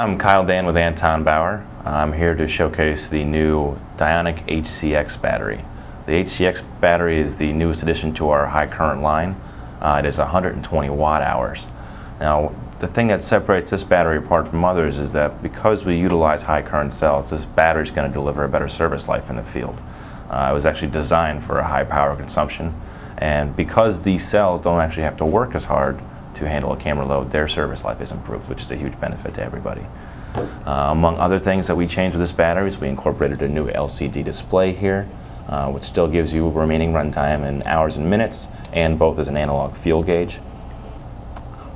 I'm 0.00 0.16
Kyle 0.16 0.46
Dan 0.46 0.64
with 0.64 0.78
Anton 0.78 1.24
Bauer. 1.24 1.62
I'm 1.84 2.14
here 2.14 2.34
to 2.34 2.48
showcase 2.48 3.08
the 3.08 3.22
new 3.22 3.78
Dionic 3.98 4.46
HCX 4.46 5.20
battery. 5.20 5.62
The 6.06 6.12
HCX 6.12 6.62
battery 6.80 7.20
is 7.20 7.36
the 7.36 7.52
newest 7.52 7.82
addition 7.82 8.14
to 8.14 8.30
our 8.30 8.46
high 8.46 8.66
current 8.66 9.02
line. 9.02 9.38
Uh, 9.78 10.00
it 10.02 10.08
is 10.08 10.16
120 10.16 10.88
watt 10.88 11.20
hours. 11.20 11.66
Now, 12.18 12.54
the 12.78 12.86
thing 12.86 13.08
that 13.08 13.22
separates 13.22 13.72
this 13.72 13.84
battery 13.84 14.16
apart 14.16 14.48
from 14.48 14.64
others 14.64 14.96
is 14.96 15.12
that 15.12 15.42
because 15.42 15.84
we 15.84 15.98
utilize 15.98 16.40
high 16.40 16.62
current 16.62 16.94
cells, 16.94 17.28
this 17.28 17.44
battery 17.44 17.82
is 17.82 17.90
going 17.90 18.08
to 18.08 18.14
deliver 18.14 18.42
a 18.44 18.48
better 18.48 18.70
service 18.70 19.06
life 19.06 19.28
in 19.28 19.36
the 19.36 19.42
field. 19.42 19.82
Uh, 20.30 20.48
it 20.50 20.54
was 20.54 20.64
actually 20.64 20.92
designed 20.92 21.44
for 21.44 21.58
a 21.58 21.66
high 21.66 21.84
power 21.84 22.16
consumption, 22.16 22.72
and 23.18 23.54
because 23.54 24.00
these 24.00 24.26
cells 24.26 24.62
don't 24.62 24.80
actually 24.80 25.02
have 25.02 25.18
to 25.18 25.26
work 25.26 25.54
as 25.54 25.66
hard 25.66 26.00
to 26.34 26.48
handle 26.48 26.72
a 26.72 26.76
camera 26.76 27.06
load, 27.06 27.30
their 27.30 27.48
service 27.48 27.84
life 27.84 28.00
is 28.00 28.12
improved, 28.12 28.48
which 28.48 28.60
is 28.60 28.70
a 28.70 28.76
huge 28.76 28.98
benefit 29.00 29.34
to 29.34 29.42
everybody. 29.42 29.84
Uh, 30.34 30.88
among 30.90 31.16
other 31.18 31.38
things 31.38 31.66
that 31.66 31.76
we 31.76 31.86
changed 31.86 32.16
with 32.16 32.26
this 32.26 32.32
battery 32.32 32.68
is 32.68 32.78
we 32.78 32.88
incorporated 32.88 33.42
a 33.42 33.48
new 33.48 33.68
LCD 33.68 34.24
display 34.24 34.72
here, 34.72 35.08
uh, 35.48 35.70
which 35.70 35.82
still 35.82 36.06
gives 36.06 36.32
you 36.32 36.48
remaining 36.48 36.92
runtime 36.92 37.44
in 37.44 37.62
hours 37.66 37.96
and 37.96 38.08
minutes, 38.08 38.48
and 38.72 38.98
both 38.98 39.18
as 39.18 39.28
an 39.28 39.36
analog 39.36 39.74
fuel 39.74 40.02
gauge. 40.02 40.36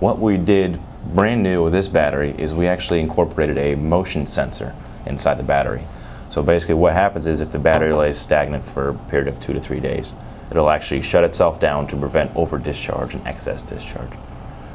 What 0.01 0.19
we 0.19 0.37
did 0.37 0.79
brand 1.15 1.43
new 1.43 1.65
with 1.65 1.73
this 1.73 1.89
battery 1.89 2.35
is 2.39 2.55
we 2.55 2.67
actually 2.67 3.01
incorporated 3.01 3.59
a 3.59 3.75
motion 3.75 4.27
sensor 4.27 4.75
inside 5.07 5.35
the 5.35 5.43
battery. 5.43 5.85
So 6.31 6.43
basically 6.43 6.75
what 6.75 6.93
happens 6.93 7.27
is 7.27 7.41
if 7.41 7.51
the 7.51 7.59
battery 7.59 7.93
lays 7.93 8.19
stagnant 8.19 8.65
for 8.65 8.91
a 8.91 8.95
period 8.95 9.29
of 9.29 9.39
two 9.41 9.53
to 9.53 9.61
three 9.61 9.81
days, 9.81 10.15
it'll 10.51 10.71
actually 10.71 11.01
shut 11.01 11.25
itself 11.25 11.61
down 11.61 11.87
to 11.89 11.97
prevent 11.97 12.35
over 12.37 12.59
discharge 12.59 13.15
and 13.15 13.27
excess 13.27 13.63
discharge. 13.63 14.11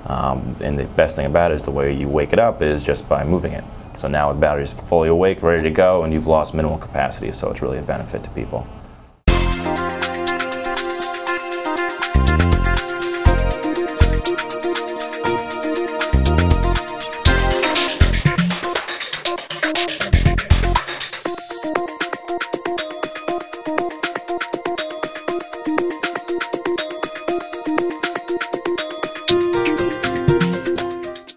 Um, 0.05 0.55
and 0.61 0.77
the 0.77 0.85
best 0.85 1.15
thing 1.15 1.25
about 1.25 1.51
it 1.51 1.55
is 1.55 1.63
the 1.63 1.71
way 1.71 1.93
you 1.93 2.07
wake 2.07 2.33
it 2.33 2.39
up 2.39 2.61
is 2.61 2.83
just 2.83 3.07
by 3.07 3.23
moving 3.23 3.53
it. 3.53 3.63
So 3.97 4.07
now 4.07 4.31
the 4.31 4.39
battery 4.39 4.63
is 4.63 4.73
fully 4.73 5.09
awake, 5.09 5.43
ready 5.43 5.63
to 5.63 5.71
go, 5.71 6.03
and 6.03 6.13
you've 6.13 6.27
lost 6.27 6.53
minimal 6.53 6.77
capacity, 6.77 7.31
so 7.33 7.49
it's 7.49 7.61
really 7.61 7.79
a 7.79 7.81
benefit 7.81 8.23
to 8.23 8.29
people. 8.31 8.65